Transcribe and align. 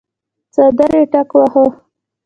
څادر 0.53 0.91
يې 0.99 1.03
ټکواهه. 1.11 1.65